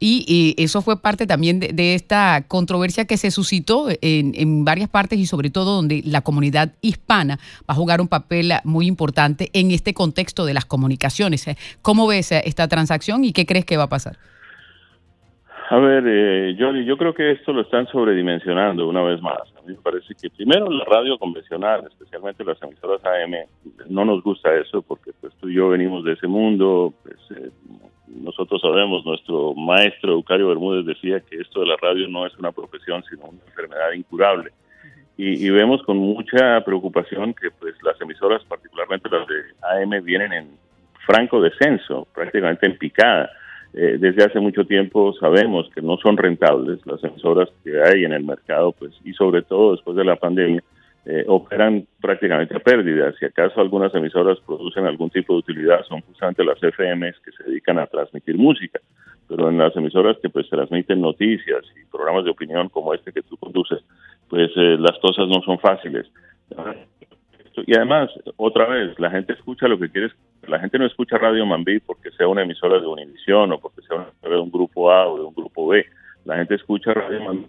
Y, 0.00 0.54
eso 0.58 0.82
fue 0.82 1.00
parte 1.00 1.26
también 1.26 1.60
de, 1.60 1.94
esta 1.94 2.44
controversia 2.46 3.04
que 3.04 3.16
se 3.16 3.30
suscitó 3.30 3.88
en, 4.00 4.64
varias 4.64 4.88
partes 4.88 5.18
y 5.18 5.26
sobre 5.26 5.50
todo 5.50 5.76
donde 5.76 6.02
la 6.04 6.20
comunidad 6.20 6.72
hispana 6.80 7.38
va 7.68 7.72
a 7.72 7.74
jugar 7.74 8.00
un 8.00 8.08
papel 8.08 8.52
muy 8.64 8.86
importante 8.86 9.50
en 9.52 9.70
este 9.70 9.94
contexto 9.94 10.44
de 10.44 10.54
las 10.54 10.64
comunicaciones. 10.64 11.46
¿Cómo 11.82 12.06
ves 12.06 12.32
esta 12.32 12.68
transacción 12.68 13.24
y 13.24 13.32
qué 13.32 13.46
crees 13.46 13.64
que 13.64 13.76
va 13.76 13.84
a 13.84 13.88
pasar? 13.88 14.18
A 15.74 15.78
ver, 15.78 16.04
eh, 16.06 16.54
yo 16.56 16.96
creo 16.96 17.12
que 17.12 17.32
esto 17.32 17.52
lo 17.52 17.62
están 17.62 17.88
sobredimensionando 17.88 18.86
una 18.86 19.02
vez 19.02 19.20
más. 19.20 19.40
A 19.58 19.62
mí 19.62 19.74
me 19.74 19.82
parece 19.82 20.14
que 20.14 20.30
primero 20.30 20.70
la 20.70 20.84
radio 20.84 21.18
convencional, 21.18 21.84
especialmente 21.90 22.44
las 22.44 22.62
emisoras 22.62 23.04
AM, 23.04 23.34
no 23.88 24.04
nos 24.04 24.22
gusta 24.22 24.54
eso 24.54 24.82
porque 24.82 25.10
pues 25.20 25.34
tú 25.40 25.48
y 25.48 25.54
yo 25.54 25.70
venimos 25.70 26.04
de 26.04 26.12
ese 26.12 26.28
mundo, 26.28 26.94
pues, 27.02 27.16
eh, 27.36 27.50
nosotros 28.06 28.60
sabemos, 28.62 29.04
nuestro 29.04 29.52
maestro 29.54 30.12
Eucario 30.12 30.46
Bermúdez 30.46 30.86
decía 30.86 31.18
que 31.18 31.38
esto 31.38 31.58
de 31.58 31.66
la 31.66 31.76
radio 31.82 32.06
no 32.06 32.24
es 32.24 32.38
una 32.38 32.52
profesión, 32.52 33.02
sino 33.10 33.24
una 33.24 33.40
enfermedad 33.44 33.90
incurable. 33.94 34.52
Y, 35.16 35.50
vemos 35.50 35.82
con 35.82 35.96
mucha 35.96 36.60
preocupación 36.64 37.34
que 37.34 37.50
pues 37.50 37.74
las 37.82 38.00
emisoras, 38.00 38.44
particularmente 38.44 39.08
las 39.10 39.26
de 39.26 39.82
AM, 39.82 40.04
vienen 40.04 40.32
en 40.34 40.50
franco 41.04 41.40
descenso, 41.40 42.06
prácticamente 42.14 42.64
en 42.64 42.78
picada. 42.78 43.28
Eh, 43.76 43.96
desde 43.98 44.24
hace 44.24 44.38
mucho 44.38 44.64
tiempo 44.64 45.12
sabemos 45.14 45.68
que 45.74 45.82
no 45.82 45.96
son 45.96 46.16
rentables 46.16 46.78
las 46.86 47.02
emisoras 47.02 47.48
que 47.64 47.82
hay 47.82 48.04
en 48.04 48.12
el 48.12 48.22
mercado, 48.22 48.70
pues 48.72 48.92
y 49.04 49.12
sobre 49.14 49.42
todo 49.42 49.72
después 49.72 49.96
de 49.96 50.04
la 50.04 50.14
pandemia, 50.14 50.62
eh, 51.06 51.24
operan 51.26 51.86
prácticamente 52.00 52.56
a 52.56 52.60
pérdidas. 52.60 53.14
Si 53.18 53.26
acaso 53.26 53.60
algunas 53.60 53.94
emisoras 53.94 54.38
producen 54.46 54.86
algún 54.86 55.10
tipo 55.10 55.34
de 55.34 55.40
utilidad, 55.40 55.84
son 55.86 56.00
justamente 56.02 56.44
las 56.44 56.58
FMs 56.62 57.18
que 57.18 57.32
se 57.32 57.44
dedican 57.44 57.78
a 57.78 57.86
transmitir 57.86 58.38
música. 58.38 58.80
Pero 59.28 59.48
en 59.48 59.58
las 59.58 59.76
emisoras 59.76 60.16
que 60.22 60.28
pues 60.28 60.48
transmiten 60.48 61.00
noticias 61.00 61.64
y 61.76 61.84
programas 61.90 62.24
de 62.24 62.30
opinión 62.30 62.68
como 62.68 62.94
este 62.94 63.12
que 63.12 63.22
tú 63.22 63.36
conduces, 63.36 63.80
pues 64.28 64.50
eh, 64.56 64.76
las 64.78 64.98
cosas 65.00 65.26
no 65.28 65.42
son 65.42 65.58
fáciles. 65.58 66.06
Y 67.66 67.74
además, 67.74 68.10
otra 68.36 68.66
vez, 68.66 68.98
la 68.98 69.10
gente 69.10 69.32
escucha 69.32 69.68
lo 69.68 69.78
que 69.78 69.90
quiere. 69.90 70.10
La 70.48 70.58
gente 70.58 70.78
no 70.78 70.86
escucha 70.86 71.18
Radio 71.18 71.46
Mambí 71.46 71.80
porque 71.80 72.10
sea 72.12 72.28
una 72.28 72.42
emisora 72.42 72.80
de 72.80 72.86
Univisión 72.86 73.52
o 73.52 73.58
porque 73.58 73.82
sea 73.82 73.96
una 73.96 74.08
emisora 74.08 74.34
de 74.34 74.40
un 74.40 74.50
grupo 74.50 74.90
A 74.90 75.06
o 75.06 75.18
de 75.18 75.24
un 75.24 75.34
grupo 75.34 75.68
B. 75.68 75.86
La 76.24 76.36
gente 76.36 76.54
escucha 76.54 76.92
Radio 76.92 77.22
Mambí 77.22 77.46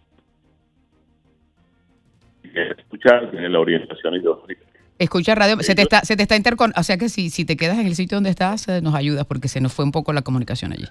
escuchar, 2.62 3.29
tiene 3.31 3.50
la 3.50 3.59
orientación 3.59 4.15
ideológica. 4.15 4.62
Escucha 4.97 5.35
radio, 5.35 5.57
se 5.59 5.75
te 5.75 5.81
está, 5.81 6.01
se 6.01 6.15
te 6.15 6.24
está 6.24 6.38
intercon, 6.38 6.71
o 6.77 6.83
sea 6.83 6.97
que 6.97 7.09
si, 7.09 7.29
si 7.29 7.45
te 7.45 7.57
quedas 7.57 7.77
en 7.79 7.88
el 7.88 7.95
sitio 7.95 8.15
donde 8.15 8.29
estás, 8.29 8.69
eh, 8.69 8.81
nos 8.81 8.95
ayudas 8.95 9.25
porque 9.25 9.50
se 9.50 9.59
nos 9.59 9.74
fue 9.74 9.83
un 9.83 9.91
poco 9.91 10.13
la 10.13 10.21
comunicación 10.21 10.71
allí. 10.71 10.85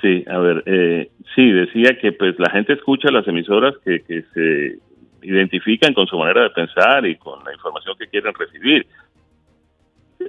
Sí, 0.00 0.24
a 0.28 0.38
ver, 0.38 0.62
eh, 0.66 1.10
sí, 1.34 1.50
decía 1.50 1.98
que 2.00 2.12
pues 2.12 2.38
la 2.38 2.50
gente 2.50 2.74
escucha 2.74 3.10
las 3.10 3.26
emisoras 3.26 3.74
que, 3.84 4.02
que 4.02 4.22
se 4.34 4.78
identifican 5.24 5.94
con 5.94 6.06
su 6.06 6.18
manera 6.18 6.42
de 6.42 6.50
pensar 6.50 7.06
y 7.06 7.16
con 7.16 7.42
la 7.44 7.52
información 7.52 7.96
que 7.98 8.06
quieren 8.08 8.32
recibir. 8.34 8.86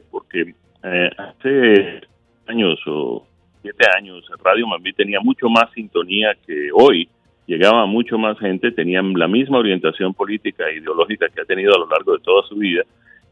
Porque 0.10 0.54
eh, 0.84 1.10
hace 1.18 2.02
años 2.48 2.80
o 2.88 3.25
siete 3.62 3.86
años, 3.98 4.24
Radio 4.44 4.68
Mambí 4.68 4.94
tenía 4.94 5.20
mucho 5.20 5.50
más 5.50 5.72
sintonía 5.74 6.36
que 6.46 6.70
hoy 6.74 7.10
llegaba 7.48 7.86
mucho 7.86 8.18
más 8.18 8.38
gente, 8.40 8.72
tenían 8.72 9.14
la 9.14 9.28
misma 9.28 9.60
orientación 9.60 10.14
política 10.14 10.68
e 10.68 10.78
ideológica 10.78 11.28
que 11.30 11.42
ha 11.42 11.46
tenido 11.46 11.75
a 11.75 11.80
lo 11.80 11.88
largo 11.88 12.14
de 12.14 12.24
toda 12.24 12.48
su 12.48 12.56
vida, 12.56 12.84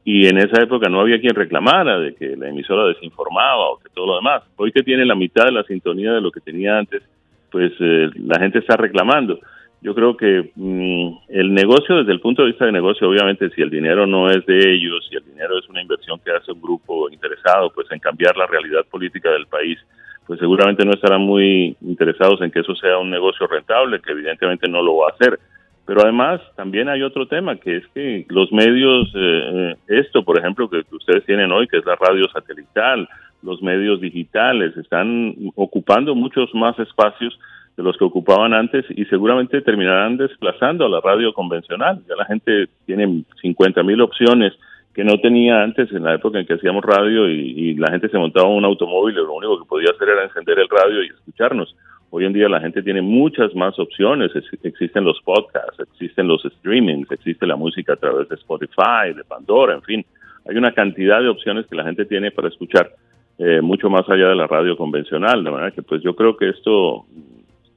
y 0.05 0.27
en 0.27 0.37
esa 0.37 0.61
época 0.61 0.89
no 0.89 1.01
había 1.01 1.19
quien 1.19 1.33
reclamara 1.33 1.99
de 1.99 2.13
que 2.13 2.35
la 2.35 2.49
emisora 2.49 2.87
desinformaba 2.87 3.69
o 3.69 3.79
que 3.79 3.89
todo 3.93 4.07
lo 4.07 4.15
demás. 4.17 4.43
Hoy 4.57 4.71
que 4.71 4.83
tiene 4.83 5.05
la 5.05 5.15
mitad 5.15 5.45
de 5.45 5.53
la 5.53 5.63
sintonía 5.63 6.11
de 6.11 6.21
lo 6.21 6.29
que 6.31 6.41
tenía 6.41 6.77
antes, 6.77 7.01
pues 7.49 7.71
eh, 7.79 8.09
la 8.15 8.39
gente 8.39 8.59
está 8.59 8.75
reclamando. 8.75 9.39
Yo 9.83 9.93
creo 9.93 10.15
que 10.15 10.51
mm, 10.55 11.27
el 11.27 11.53
negocio, 11.53 11.97
desde 11.97 12.13
el 12.13 12.21
punto 12.21 12.41
de 12.41 12.51
vista 12.51 12.65
de 12.65 12.71
negocio, 12.71 13.09
obviamente, 13.09 13.49
si 13.49 13.61
el 13.61 13.69
dinero 13.69 14.07
no 14.07 14.29
es 14.29 14.45
de 14.45 14.57
ellos, 14.57 15.05
si 15.09 15.17
el 15.17 15.25
dinero 15.25 15.59
es 15.59 15.67
una 15.67 15.81
inversión 15.81 16.21
que 16.23 16.31
hace 16.31 16.53
un 16.53 16.61
grupo 16.61 17.09
interesado, 17.09 17.69
pues 17.69 17.91
en 17.91 17.99
cambiar 17.99 18.37
la 18.37 18.47
realidad 18.47 18.85
política 18.89 19.29
del 19.31 19.45
país, 19.45 19.77
pues 20.25 20.39
seguramente 20.39 20.85
no 20.85 20.93
estarán 20.93 21.19
muy 21.19 21.75
interesados 21.81 22.41
en 22.41 22.49
que 22.49 22.61
eso 22.61 22.73
sea 22.75 22.97
un 22.97 23.09
negocio 23.09 23.45
rentable, 23.45 23.99
que 23.99 24.13
evidentemente 24.13 24.69
no 24.69 24.81
lo 24.81 24.95
va 24.95 25.07
a 25.07 25.15
hacer. 25.15 25.37
Pero 25.85 26.01
además 26.01 26.39
también 26.55 26.87
hay 26.87 27.03
otro 27.03 27.27
tema, 27.27 27.57
que 27.57 27.75
es 27.75 27.87
que 27.93 28.25
los 28.29 28.53
medios, 28.53 29.11
eh, 29.13 29.75
esto 29.89 30.23
por 30.23 30.39
ejemplo 30.39 30.69
que 30.69 30.81
ustedes 30.91 31.25
tienen 31.25 31.51
hoy, 31.51 31.67
que 31.67 31.79
es 31.79 31.85
la 31.85 31.97
radio 31.97 32.29
satelital, 32.29 33.09
los 33.41 33.61
medios 33.61 33.99
digitales, 33.99 34.77
están 34.77 35.35
ocupando 35.55 36.15
muchos 36.15 36.55
más 36.55 36.79
espacios 36.79 37.37
de 37.75 37.83
los 37.83 37.97
que 37.97 38.05
ocupaban 38.05 38.53
antes 38.53 38.85
y 38.89 39.05
seguramente 39.05 39.61
terminarán 39.61 40.17
desplazando 40.17 40.85
a 40.85 40.89
la 40.89 41.01
radio 41.01 41.33
convencional. 41.33 42.01
Ya 42.07 42.15
la 42.15 42.25
gente 42.25 42.67
tiene 42.85 43.23
50 43.41 43.81
mil 43.83 44.01
opciones 44.01 44.53
que 44.93 45.03
no 45.03 45.17
tenía 45.17 45.63
antes 45.63 45.91
en 45.91 46.03
la 46.03 46.13
época 46.13 46.39
en 46.39 46.45
que 46.45 46.53
hacíamos 46.53 46.83
radio 46.83 47.27
y, 47.27 47.73
la 47.73 47.91
gente 47.91 48.09
se 48.09 48.17
montaba 48.17 48.47
en 48.47 48.57
un 48.57 48.65
automóvil 48.65 49.15
y 49.15 49.17
lo 49.17 49.33
único 49.33 49.59
que 49.59 49.67
podía 49.67 49.89
hacer 49.89 50.07
era 50.07 50.23
encender 50.23 50.59
el 50.59 50.69
radio 50.69 51.03
y 51.03 51.07
escucharnos. 51.07 51.75
Hoy 52.11 52.25
en 52.25 52.33
día 52.33 52.47
la 52.47 52.59
gente 52.59 52.83
tiene 52.83 53.01
muchas 53.01 53.55
más 53.55 53.77
opciones, 53.79 54.31
existen 54.61 55.03
los 55.03 55.19
podcasts, 55.21 55.79
existen 55.79 56.27
los 56.27 56.43
streamings, 56.43 57.11
existe 57.11 57.47
la 57.47 57.55
música 57.55 57.93
a 57.93 57.95
través 57.95 58.29
de 58.29 58.35
Spotify, 58.35 59.13
de 59.15 59.23
Pandora, 59.23 59.73
en 59.73 59.81
fin, 59.81 60.05
hay 60.47 60.55
una 60.55 60.73
cantidad 60.73 61.21
de 61.21 61.29
opciones 61.29 61.65
que 61.65 61.75
la 61.75 61.83
gente 61.83 62.05
tiene 62.05 62.29
para 62.29 62.49
escuchar 62.49 62.91
eh, 63.39 63.61
mucho 63.61 63.89
más 63.89 64.07
allá 64.07 64.27
de 64.27 64.35
la 64.35 64.45
radio 64.45 64.77
convencional, 64.77 65.43
de 65.43 65.49
manera 65.49 65.71
que 65.71 65.81
pues 65.81 66.03
yo 66.03 66.15
creo 66.15 66.37
que 66.37 66.49
esto 66.49 67.05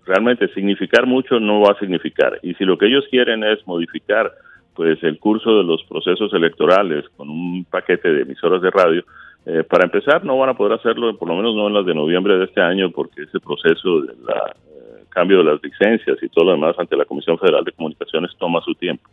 realmente 0.06 0.48
significar 0.54 1.06
mucho 1.06 1.40
no 1.40 1.60
va 1.60 1.72
a 1.72 1.78
significar 1.78 2.38
y 2.42 2.54
si 2.54 2.64
lo 2.64 2.78
que 2.78 2.86
ellos 2.86 3.04
quieren 3.10 3.44
es 3.44 3.66
modificar 3.66 4.32
pues 4.76 5.02
el 5.02 5.18
curso 5.18 5.56
de 5.56 5.64
los 5.64 5.82
procesos 5.84 6.32
electorales 6.34 7.04
con 7.16 7.30
un 7.30 7.64
paquete 7.64 8.12
de 8.12 8.22
emisoras 8.22 8.60
de 8.60 8.70
radio, 8.70 9.02
eh, 9.46 9.64
para 9.64 9.84
empezar 9.84 10.24
no 10.24 10.36
van 10.36 10.50
a 10.50 10.54
poder 10.54 10.78
hacerlo, 10.78 11.16
por 11.16 11.28
lo 11.28 11.36
menos 11.36 11.54
no 11.54 11.66
en 11.66 11.74
las 11.74 11.86
de 11.86 11.94
noviembre 11.94 12.36
de 12.36 12.44
este 12.44 12.60
año, 12.60 12.90
porque 12.90 13.22
ese 13.22 13.40
proceso 13.40 14.02
de 14.02 14.14
la 14.24 14.54
eh, 14.68 15.04
cambio 15.08 15.38
de 15.38 15.44
las 15.44 15.62
licencias 15.62 16.18
y 16.22 16.28
todo 16.28 16.44
lo 16.44 16.52
demás 16.52 16.78
ante 16.78 16.96
la 16.96 17.06
Comisión 17.06 17.38
Federal 17.38 17.64
de 17.64 17.72
Comunicaciones 17.72 18.32
toma 18.38 18.60
su 18.60 18.74
tiempo. 18.74 19.08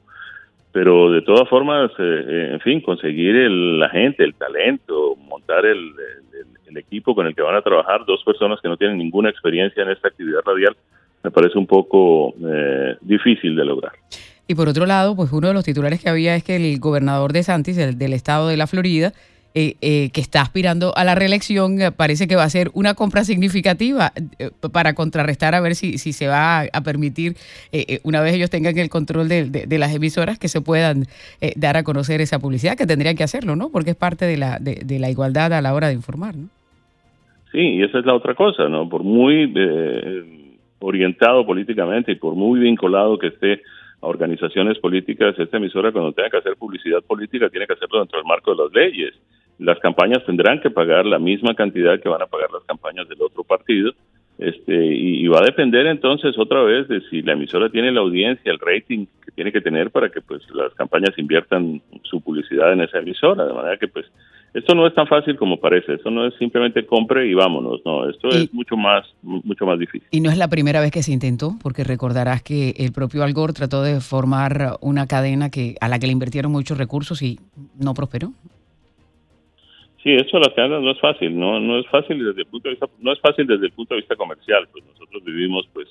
Pero 0.74 1.12
de 1.12 1.22
todas 1.22 1.48
formas, 1.48 1.92
eh, 2.00 2.50
en 2.54 2.60
fin, 2.60 2.82
conseguir 2.82 3.36
el, 3.36 3.80
la 3.80 3.90
gente, 3.90 4.24
el 4.24 4.34
talento, 4.34 5.16
montar 5.16 5.66
el, 5.66 5.94
el, 6.68 6.78
equipo 6.78 7.14
con 7.14 7.28
el 7.28 7.36
que 7.36 7.44
van 7.44 7.56
a 7.56 7.62
trabajar 7.62 8.04
dos 8.06 8.24
personas 8.26 8.60
que 8.60 8.68
no 8.68 8.76
tienen 8.76 8.98
ninguna 8.98 9.30
experiencia 9.30 9.84
en 9.84 9.92
esta 9.92 10.08
actividad 10.08 10.40
radial, 10.44 10.76
me 11.24 11.30
parece 11.30 11.60
un 11.60 11.68
poco 11.68 12.34
difícil 13.02 13.56
de 13.56 13.64
lograr. 13.64 13.94
Y 14.48 14.56
por 14.56 14.68
otro 14.68 14.88
lado, 14.88 15.16
pues 15.16 15.32
uno 15.32 15.48
de 15.48 15.54
los 15.54 15.64
titulares 15.64 16.02
que 16.02 16.10
había 16.10 16.36
es 16.36 16.44
que 16.44 16.56
el 16.56 16.80
gobernador 16.80 17.32
de 17.32 17.44
Santis, 17.44 17.78
del 17.78 18.14
estado 18.14 18.48
de 18.48 18.58
la 18.58 18.66
Florida, 18.66 19.14
eh, 19.56 19.76
eh, 19.82 20.10
que 20.12 20.20
está 20.20 20.42
aspirando 20.42 20.94
a 20.96 21.04
la 21.04 21.14
reelección, 21.14 21.80
eh, 21.80 21.92
parece 21.92 22.28
que 22.28 22.36
va 22.36 22.44
a 22.44 22.50
ser 22.50 22.72
una 22.74 22.96
compra 22.96 23.24
significativa 23.24 24.12
para 24.72 24.96
contrarrestar 24.96 25.54
a 25.54 25.62
ver 25.62 25.76
si, 25.76 26.00
si 26.00 26.12
se 26.12 26.28
va 26.28 26.62
a, 26.62 26.82
permitir, 26.82 27.36
una 28.04 28.22
vez 28.22 28.34
ellos 28.34 28.50
tengan 28.50 28.76
el 28.80 28.90
control 28.90 29.30
de, 29.30 29.78
las 29.78 29.94
emisoras, 29.94 30.40
que 30.40 30.48
se 30.48 30.62
puedan 30.62 31.04
dar 31.56 31.78
a 31.78 31.84
conocer 31.84 32.20
esa 32.20 32.40
publicidad, 32.40 32.76
que 32.76 32.88
tendrían 32.88 33.16
que 33.16 33.24
hacerlo, 33.24 33.56
¿no? 33.56 33.70
Porque 33.70 33.92
es 33.92 33.96
parte 33.96 34.26
de 34.26 34.38
la, 34.38 34.58
de, 34.60 35.00
la 35.00 35.12
igualdad 35.12 35.54
a 35.54 35.62
la 35.62 35.76
hora 35.76 35.90
de 35.90 35.94
informar, 35.94 36.36
¿no? 36.36 36.50
Sí, 37.52 37.60
y 37.60 37.84
esa 37.84 38.00
es 38.00 38.06
la 38.06 38.16
otra 38.16 38.34
cosa, 38.34 38.68
¿no? 38.68 38.90
Por 38.90 39.04
muy 39.04 39.54
orientado 40.80 41.46
políticamente 41.46 42.14
y 42.14 42.16
por 42.16 42.34
muy 42.34 42.60
vinculado 42.60 43.20
que 43.20 43.28
esté 43.28 43.62
organizaciones 44.04 44.80
políticas, 44.80 45.38
esta 45.38 45.58
emisora 45.58 45.92
cuando 45.92 46.12
tenga 46.12 46.30
que 46.30 46.38
hacer 46.38 46.56
publicidad 46.58 47.02
política 47.04 47.50
tiene 47.50 47.66
que 47.66 47.74
hacerlo 47.74 48.00
dentro 48.00 48.20
del 48.20 48.28
marco 48.28 48.56
de 48.56 48.64
las 48.64 48.74
leyes. 48.74 49.14
Las 49.64 49.80
campañas 49.80 50.26
tendrán 50.26 50.60
que 50.60 50.70
pagar 50.70 51.06
la 51.06 51.20
misma 51.20 51.56
cantidad 51.56 52.00
que 52.00 52.10
van 52.10 52.22
a 52.22 52.28
pagar 52.28 52.52
las 52.52 52.64
campañas 52.64 53.08
del 53.08 53.22
otro 53.22 53.44
partido. 53.44 53.94
Este, 54.38 54.74
y, 54.76 55.28
va 55.28 55.40
a 55.40 55.46
depender 55.46 55.86
entonces 55.86 56.38
otra 56.38 56.64
vez 56.64 56.88
de 56.88 57.02
si 57.10 57.22
la 57.22 57.34
emisora 57.34 57.70
tiene 57.70 57.92
la 57.92 58.02
audiencia, 58.02 58.52
el 58.52 58.60
rating 58.60 59.06
que 59.24 59.32
tiene 59.32 59.52
que 59.52 59.62
tener 59.62 59.92
para 59.92 60.10
que 60.10 60.22
pues 60.22 60.42
las 60.54 60.74
campañas 60.74 61.18
inviertan 61.18 61.82
su 62.02 62.20
publicidad 62.20 62.74
en 62.74 62.82
esa 62.82 62.98
emisora, 62.98 63.46
de 63.46 63.54
manera 63.54 63.78
que 63.78 63.88
pues 63.88 64.06
esto 64.54 64.76
no 64.76 64.86
es 64.86 64.94
tan 64.94 65.08
fácil 65.08 65.38
como 65.38 65.60
parece, 65.60 65.94
esto 65.94 66.12
no 66.12 66.28
es 66.28 66.34
simplemente 66.36 66.86
compre 66.86 67.28
y 67.28 67.34
vámonos, 67.34 67.82
no, 67.86 68.10
esto 68.10 68.30
es 68.30 68.54
mucho 68.54 68.76
más, 68.76 69.06
mucho 69.22 69.66
más 69.66 69.80
difícil. 69.80 70.08
Y 70.12 70.20
no 70.20 70.30
es 70.30 70.38
la 70.38 70.48
primera 70.48 70.82
vez 70.82 70.92
que 70.92 71.04
se 71.04 71.12
intentó, 71.12 71.56
porque 71.62 71.84
recordarás 71.84 72.44
que 72.44 72.72
el 72.78 72.92
propio 72.92 73.24
Al 73.24 73.34
Gore 73.34 73.54
trató 73.54 73.82
de 73.82 74.00
formar 74.02 74.78
una 74.82 75.08
cadena 75.08 75.50
que 75.50 75.76
a 75.80 75.88
la 75.88 76.00
que 76.00 76.08
le 76.08 76.14
invirtieron 76.14 76.52
muchos 76.52 76.78
recursos 76.78 77.22
y 77.22 77.40
no 77.80 77.94
prosperó. 77.94 78.34
Sí, 80.04 80.12
eso 80.14 80.38
las 80.38 80.54
cadenas 80.54 80.82
no 80.82 80.92
es 80.92 81.00
fácil, 81.00 81.40
no 81.40 81.62
no 81.62 81.80
es 81.80 81.88
fácil 81.88 82.24
desde 82.26 82.42
el 82.42 82.48
punto 82.48 82.68
de 82.68 82.76
vista 82.76 82.88
no 83.00 83.14
es 83.14 83.20
fácil 83.22 83.48
desde 83.48 83.68
el 83.68 83.72
punto 83.72 83.94
de 83.94 84.02
vista 84.02 84.18
comercial, 84.18 84.68
pues 84.70 84.84
nosotros 84.86 85.24
vivimos 85.24 85.66
pues 85.72 85.88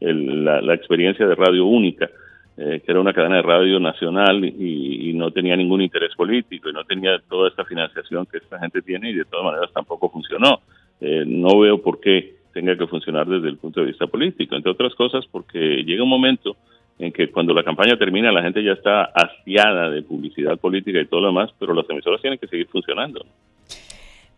la, 0.00 0.74
experiencia 0.74 1.26
de 1.26 1.34
Radio 1.34 1.66
Única, 1.66 2.08
eh, 2.56 2.80
que 2.84 2.92
era 2.92 3.00
una 3.00 3.12
cadena 3.12 3.36
de 3.36 3.42
radio 3.42 3.80
nacional 3.80 4.44
y, 4.44 5.12
no 5.14 5.30
tenía 5.30 5.56
ningún 5.56 5.80
interés 5.80 6.14
político 6.14 6.68
y 6.68 6.74
no 6.74 6.84
tenía 6.84 7.18
toda 7.26 7.48
esta 7.48 7.64
financiación 7.64 8.26
que 8.26 8.36
esta 8.36 8.58
gente 8.58 8.82
tiene 8.82 9.10
y 9.10 9.14
de 9.14 9.24
todas 9.24 9.46
maneras 9.46 9.72
tampoco 9.72 10.10
funcionó. 10.10 10.60
Eh, 11.00 11.24
no 11.26 11.58
veo 11.58 11.80
por 11.80 12.00
qué 12.00 12.34
tenga 12.52 12.76
que 12.76 12.86
funcionar 12.86 13.26
desde 13.26 13.48
el 13.48 13.56
punto 13.56 13.80
de 13.80 13.86
vista 13.86 14.06
político, 14.06 14.54
entre 14.54 14.72
otras 14.72 14.94
cosas 14.94 15.24
porque 15.26 15.82
llega 15.84 16.02
un 16.02 16.10
momento 16.10 16.54
en 16.98 17.12
que 17.12 17.30
cuando 17.30 17.54
la 17.54 17.64
campaña 17.64 17.96
termina 17.96 18.30
la 18.30 18.42
gente 18.42 18.62
ya 18.62 18.72
está 18.72 19.04
hastiada 19.04 19.88
de 19.88 20.02
publicidad 20.02 20.58
política 20.58 21.00
y 21.00 21.06
todo 21.06 21.22
lo 21.22 21.28
demás, 21.28 21.50
pero 21.58 21.72
las 21.72 21.88
emisoras 21.88 22.20
tienen 22.20 22.38
que 22.38 22.46
seguir 22.46 22.66
funcionando. 22.68 23.24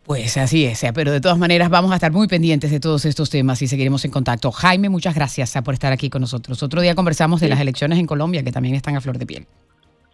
Pues 0.09 0.38
así 0.38 0.65
es, 0.65 0.87
pero 0.95 1.12
de 1.12 1.21
todas 1.21 1.37
maneras 1.37 1.69
vamos 1.69 1.93
a 1.93 1.97
estar 1.97 2.11
muy 2.11 2.29
pendientes 2.29 2.71
de 2.71 2.81
todos 2.81 3.05
estos 3.05 3.29
temas 3.29 3.61
y 3.61 3.67
seguiremos 3.67 4.07
en 4.07 4.11
contacto. 4.11 4.50
Jaime, 4.50 4.88
muchas 4.88 5.15
gracias 5.15 5.55
por 5.62 5.75
estar 5.75 5.93
aquí 5.93 6.09
con 6.09 6.23
nosotros. 6.23 6.62
Otro 6.62 6.81
día 6.81 6.95
conversamos 6.95 7.43
de 7.43 7.49
las 7.50 7.61
elecciones 7.61 7.99
en 7.99 8.07
Colombia, 8.07 8.43
que 8.43 8.50
también 8.50 8.75
están 8.75 8.97
a 8.97 9.03
flor 9.03 9.19
de 9.19 9.27
piel. 9.27 9.45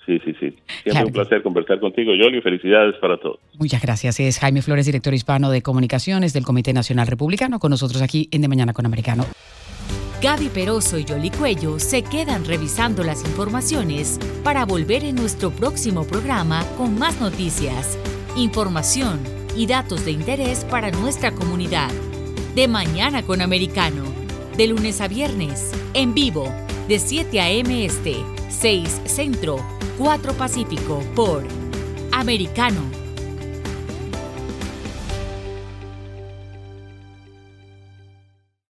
Sí, 0.04 0.18
sí, 0.24 0.34
sí. 0.40 0.52
Siempre 0.82 1.04
un 1.04 1.12
placer 1.12 1.44
conversar 1.44 1.78
contigo, 1.78 2.12
Yoli. 2.12 2.40
Felicidades 2.40 2.96
para 3.00 3.18
todos. 3.18 3.38
Muchas 3.56 3.80
gracias. 3.80 4.18
Es 4.18 4.40
Jaime 4.40 4.62
Flores, 4.62 4.84
director 4.84 5.14
hispano 5.14 5.52
de 5.52 5.62
comunicaciones 5.62 6.32
del 6.32 6.42
Comité 6.44 6.72
Nacional 6.72 7.06
Republicano, 7.06 7.60
con 7.60 7.70
nosotros 7.70 8.02
aquí 8.02 8.28
en 8.32 8.42
De 8.42 8.48
Mañana 8.48 8.72
con 8.72 8.86
Americano. 8.86 9.24
Gaby 10.20 10.48
Peroso 10.48 10.98
y 10.98 11.04
Yoli 11.04 11.30
Cuello 11.30 11.78
se 11.78 12.02
quedan 12.02 12.44
revisando 12.44 13.04
las 13.04 13.24
informaciones 13.24 14.18
para 14.42 14.64
volver 14.64 15.04
en 15.04 15.14
nuestro 15.14 15.52
próximo 15.52 16.04
programa 16.04 16.64
con 16.76 16.98
más 16.98 17.20
noticias, 17.20 17.96
información 18.36 19.43
y 19.56 19.66
datos 19.66 20.04
de 20.04 20.12
interés 20.12 20.64
para 20.64 20.90
nuestra 20.90 21.32
comunidad. 21.32 21.90
De 22.54 22.68
Mañana 22.68 23.24
con 23.24 23.40
Americano, 23.40 24.04
de 24.56 24.66
lunes 24.68 25.00
a 25.00 25.08
viernes, 25.08 25.72
en 25.92 26.14
vivo, 26.14 26.52
de 26.88 26.98
7 26.98 27.40
a.m. 27.40 27.84
Este, 27.84 28.16
6 28.48 29.02
Centro, 29.06 29.56
4 29.98 30.32
Pacífico, 30.34 31.02
por 31.14 31.44
Americano 32.12 33.03